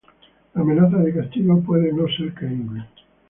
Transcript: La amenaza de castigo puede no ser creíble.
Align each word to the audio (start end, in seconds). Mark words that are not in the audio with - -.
La 0.55 0.61
amenaza 0.61 0.97
de 0.97 1.13
castigo 1.13 1.61
puede 1.61 1.93
no 1.93 2.07
ser 2.17 2.33
creíble. 2.33 2.87